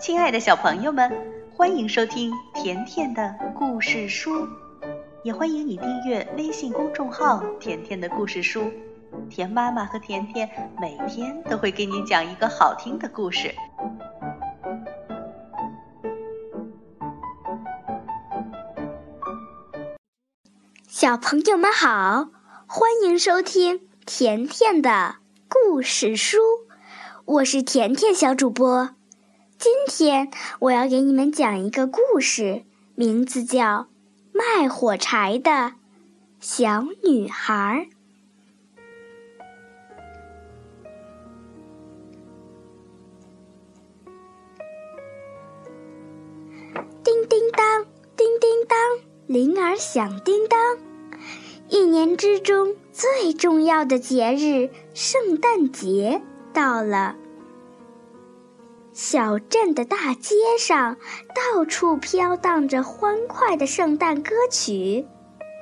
[0.00, 1.10] 亲爱的小朋友们，
[1.56, 4.46] 欢迎收听甜甜的故事书，
[5.24, 8.70] 也欢迎你订阅微信公众号“甜甜的故事书”。
[9.28, 10.48] 甜妈妈和甜甜
[10.80, 13.52] 每天都会给你讲一个好听的故事。
[20.86, 22.28] 小朋友们好，
[22.68, 25.16] 欢迎收听甜甜的
[25.48, 26.38] 故事书，
[27.24, 28.90] 我是甜甜小主播。
[29.58, 30.30] 今天
[30.60, 32.62] 我要给你们讲一个故事，
[32.94, 33.64] 名字叫
[34.30, 35.72] 《卖火柴的
[36.38, 37.88] 小女孩》。
[47.02, 47.84] 叮叮当，
[48.16, 48.78] 叮叮当，
[49.26, 50.78] 铃儿响叮当。
[51.68, 56.22] 一年之中最重要的节日——圣诞节
[56.54, 57.16] 到了。
[59.00, 60.96] 小镇的大街上，
[61.32, 65.06] 到处飘荡着欢快的圣诞歌曲；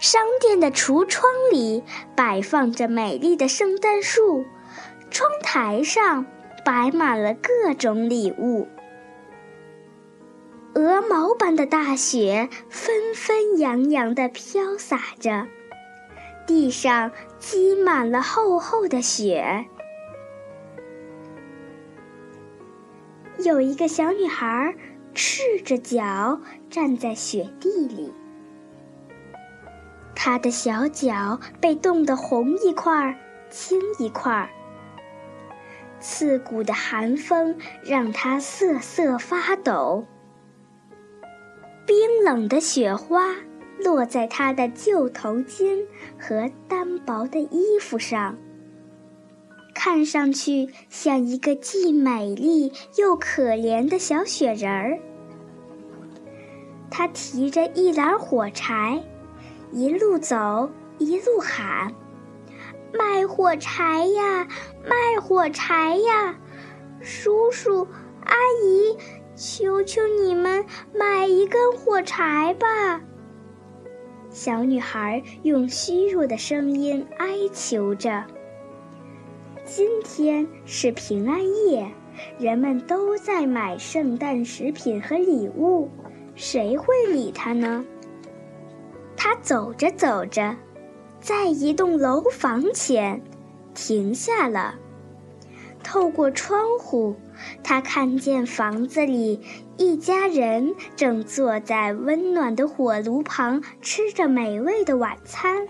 [0.00, 1.84] 商店的橱窗里
[2.16, 4.44] 摆放着美丽的圣诞树，
[5.12, 6.26] 窗台上
[6.64, 8.66] 摆满了各种礼物。
[10.74, 15.46] 鹅毛般的大雪纷纷扬扬地飘洒着，
[16.48, 19.66] 地上积满了厚厚的雪。
[23.44, 24.74] 有一个小女孩
[25.14, 28.12] 赤着脚站在雪地里，
[30.14, 33.16] 她的小脚被冻得红一块儿
[33.48, 34.50] 青一块儿，
[36.00, 40.04] 刺骨的寒风让她瑟瑟发抖。
[41.86, 43.34] 冰冷的雪花
[43.82, 45.86] 落在她的旧头巾
[46.18, 48.36] 和单薄的衣服上。
[49.82, 54.98] 看上去像一个既美丽又可怜的小雪人儿。
[56.90, 59.02] 他提着一篮火柴，
[59.72, 61.94] 一路走一路喊
[62.92, 64.46] ：“卖火柴呀，
[64.84, 66.38] 卖火柴呀！
[67.00, 67.88] 叔叔
[68.26, 68.94] 阿姨，
[69.34, 70.62] 求求你们
[70.94, 73.00] 买一根火柴吧！”
[74.28, 78.26] 小女孩用虚弱的声音哀求着。
[79.72, 81.88] 今天是平安夜，
[82.40, 85.88] 人们都在买圣诞食品和礼物，
[86.34, 87.84] 谁会理他呢？
[89.16, 90.56] 他走着走着，
[91.20, 93.22] 在一栋楼房前
[93.72, 94.74] 停下了。
[95.84, 97.14] 透过窗户，
[97.62, 99.40] 他看见房子里
[99.76, 105.68] 一家人正坐在温暖的火炉旁，吃着美味的晚餐。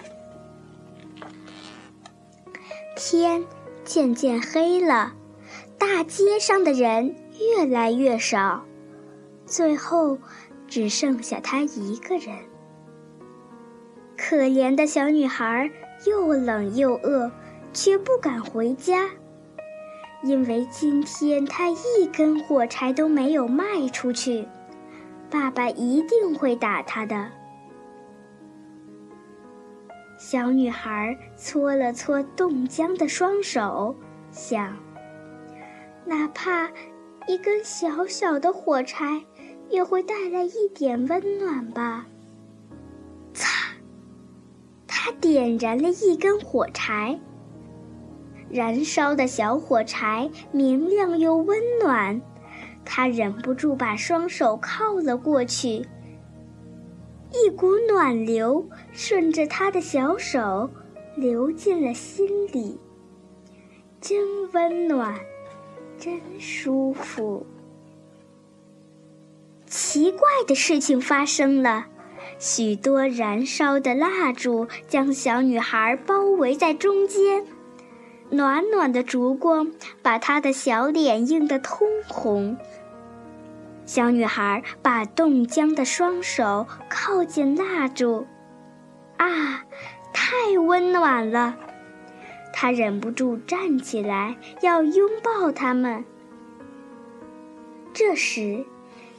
[2.96, 3.44] 天。
[3.92, 5.14] 渐渐黑了，
[5.76, 8.64] 大街上的人越来越少，
[9.46, 10.16] 最后
[10.68, 12.36] 只剩下她一个人。
[14.16, 15.68] 可怜的小女孩
[16.06, 17.32] 又冷又饿，
[17.72, 19.10] 却不敢回家，
[20.22, 24.46] 因为今天她一根火柴都没有卖出去，
[25.28, 27.39] 爸爸一定会打她的。
[30.22, 33.96] 小女孩搓了搓冻僵的双手，
[34.30, 34.76] 想：
[36.04, 36.70] 哪怕
[37.26, 39.24] 一根小小的火柴，
[39.70, 42.06] 也会带来一点温暖吧。
[43.32, 43.72] 擦！
[44.86, 47.18] 她点燃了一根火柴，
[48.50, 52.20] 燃烧的小火柴明亮又温暖，
[52.84, 55.82] 她忍不住把双手靠了过去。
[57.32, 60.68] 一股暖流顺着他的小手
[61.16, 62.78] 流进了心里，
[64.00, 65.20] 真温暖，
[65.98, 67.46] 真舒服。
[69.66, 71.86] 奇怪的事情发生了，
[72.38, 77.44] 许多燃烧的蜡烛将小女孩包围在中间，
[78.30, 79.70] 暖暖的烛光
[80.02, 82.56] 把她的小脸映得通红。
[83.92, 88.24] 小女孩把冻僵的双手靠近蜡烛，
[89.16, 89.64] 啊，
[90.12, 91.56] 太温暖了！
[92.52, 96.04] 她忍不住站起来要拥抱他们。
[97.92, 98.64] 这时，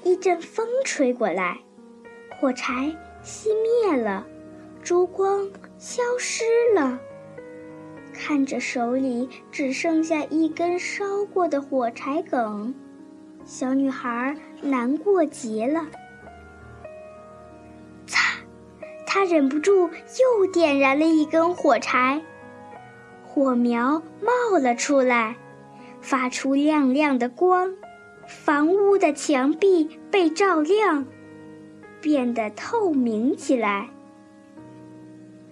[0.06, 1.60] 一阵风吹过来，
[2.40, 3.50] 火柴熄
[3.84, 4.26] 灭了，
[4.82, 6.98] 烛光消失了。
[8.14, 12.74] 看着手里只剩下一根烧过的火柴梗。
[13.46, 15.86] 小女孩难过极了，
[18.08, 18.38] 擦！
[19.06, 22.22] 她忍不住又点燃了一根火柴，
[23.26, 25.36] 火苗冒了出来，
[26.00, 27.76] 发出亮亮的光，
[28.26, 31.06] 房屋的墙壁被照亮，
[32.00, 33.90] 变得透明起来。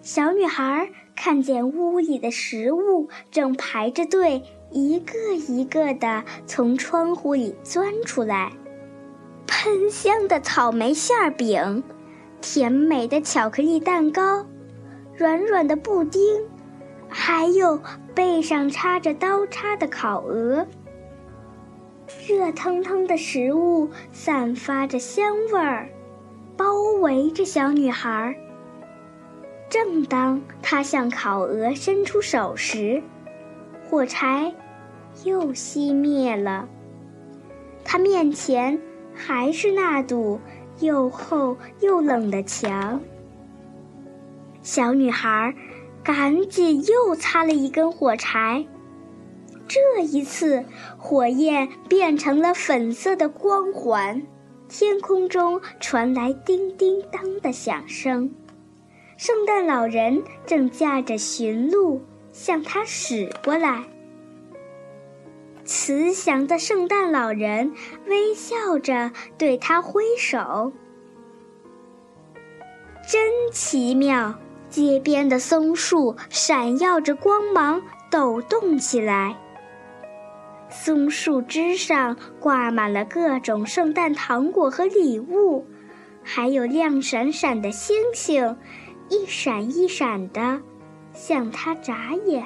[0.01, 8.51] 小女孩看见屋里的食物正排着队，一个一个的从窗户里钻出来。
[9.47, 11.83] 喷香的草莓馅饼，
[12.39, 14.45] 甜美的巧克力蛋糕，
[15.17, 16.21] 软软的布丁，
[17.09, 17.81] 还有
[18.13, 20.65] 背上插着刀叉的烤鹅。
[22.27, 25.89] 热腾腾的食物散发着香味儿，
[26.55, 26.65] 包
[27.01, 28.35] 围着小女孩。
[29.69, 33.03] 正当她向烤鹅伸出手时，
[33.89, 34.53] 火柴
[35.23, 36.69] 又熄灭了。
[37.83, 38.79] 她面前。
[39.21, 40.39] 还是那堵
[40.79, 43.01] 又厚又冷的墙。
[44.61, 45.53] 小女孩
[46.01, 48.65] 赶紧又擦了一根火柴，
[49.67, 50.63] 这一次
[50.97, 54.25] 火焰变成了粉色的光环，
[54.69, 58.33] 天空中传来叮叮当的响声。
[59.17, 62.01] 圣诞老人正驾着驯鹿
[62.39, 63.83] 向他驶过来。
[65.65, 67.73] 慈祥的圣诞老人
[68.07, 70.71] 微笑着对他挥手，
[73.11, 74.39] 真奇妙！
[74.69, 79.35] 街边的松树闪耀着光芒，抖动起来。
[80.69, 85.65] 松树枝上挂满了各种圣诞糖果和礼物，
[86.23, 88.55] 还有亮闪闪的星星，
[89.09, 90.61] 一闪一闪的，
[91.19, 92.45] 向他眨眼。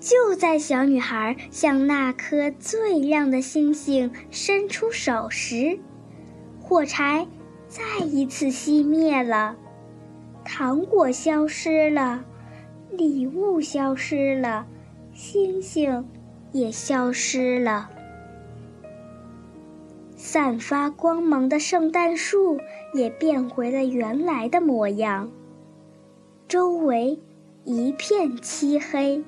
[0.00, 5.78] 就在小女孩向那颗最亮的星星伸出手时，
[6.58, 7.26] 火柴
[7.68, 9.54] 再一次熄灭了，
[10.42, 12.24] 糖果消失了，
[12.90, 14.66] 礼物消失了，
[15.12, 16.08] 星星
[16.52, 17.90] 也消失了。
[20.26, 22.58] 散发光芒的圣诞树
[22.94, 25.30] 也变回了原来的模样，
[26.48, 27.20] 周围
[27.64, 29.22] 一片漆黑。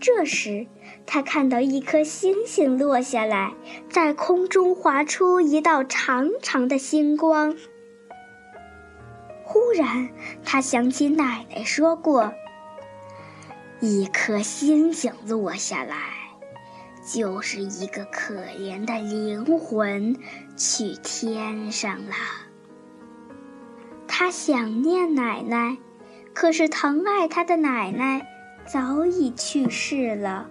[0.00, 0.66] 这时，
[1.06, 3.54] 他看到一颗星星落下来，
[3.88, 7.54] 在空中划出一道长长的星光。
[9.44, 10.08] 忽然，
[10.44, 12.32] 他想起奶奶说过
[13.78, 15.96] ：“一颗星星落下来，
[17.06, 20.16] 就是一个可怜的灵魂
[20.56, 22.14] 去天上了。”
[24.08, 25.78] 他想念奶奶，
[26.34, 28.26] 可是疼爱他的奶奶。
[28.66, 30.50] 早已去世了。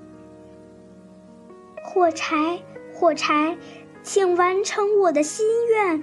[1.84, 2.64] 火柴，
[2.94, 3.58] 火柴，
[4.04, 6.02] 请完成我的心愿，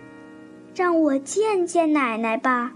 [0.75, 2.75] 让我见见奶奶吧。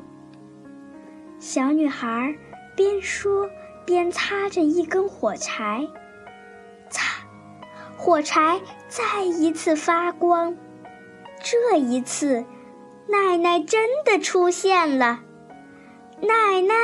[1.39, 2.35] 小女孩
[2.75, 3.51] 边说
[3.85, 5.87] 边擦着一根火柴，
[8.07, 10.57] 火柴再一次发光。
[11.43, 12.45] 这一次，
[13.09, 15.19] 奶奶真的出现了，
[16.21, 16.75] 奶奶。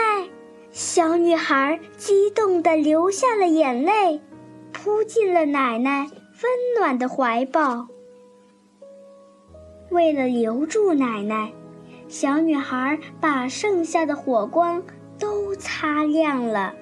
[0.72, 4.20] 小女孩激动地流下了眼泪，
[4.72, 7.86] 扑进了奶奶温暖的怀抱。
[9.92, 11.52] 为了留住奶奶，
[12.08, 14.82] 小女孩把剩下的火光
[15.20, 16.74] 都擦亮了，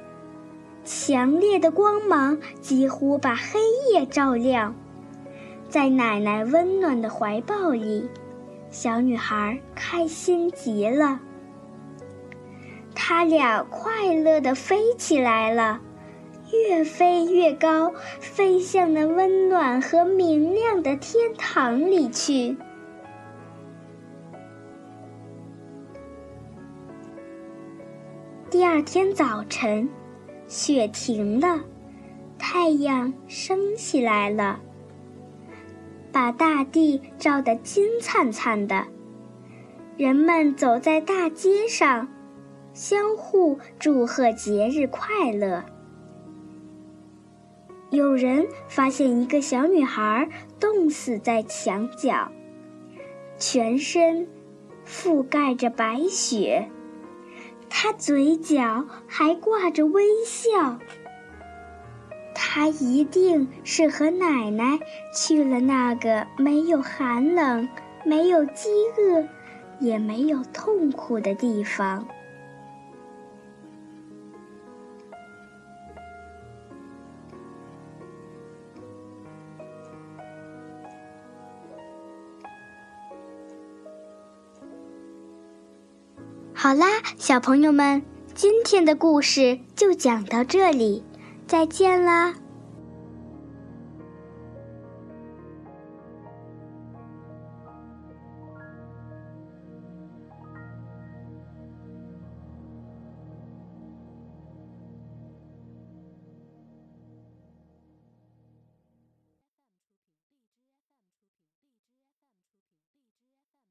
[0.92, 3.60] 强烈的光芒几乎把黑
[3.92, 4.74] 夜照亮。
[5.68, 8.10] 在奶奶温暖的怀抱里，
[8.70, 11.20] 小女孩开心极了。
[12.92, 15.80] 他俩快乐地飞起来了，
[16.52, 22.56] 越飞越高，飞向那温暖和明亮的天堂里去。
[28.50, 29.88] 第二天早晨，
[30.50, 31.60] 雪停了，
[32.36, 34.58] 太阳升起来了，
[36.10, 38.88] 把大地照得金灿灿的。
[39.96, 42.08] 人们走在大街上。
[42.72, 45.64] 相互祝贺节日快乐。
[47.90, 50.28] 有人发现一个小女孩
[50.60, 52.30] 冻死在墙角，
[53.36, 54.28] 全身
[54.86, 56.68] 覆盖着白雪，
[57.82, 60.78] 他嘴角还挂着微笑。
[62.34, 64.78] 他一定是和奶奶
[65.14, 67.66] 去了那个没有寒冷、
[68.04, 68.68] 没有饥
[68.98, 69.26] 饿、
[69.78, 72.06] 也没有痛苦的地方。
[86.62, 86.86] 好啦，
[87.16, 88.02] 小朋友们，
[88.34, 91.02] 今天的故事就讲到这里，
[91.46, 92.34] 再见啦。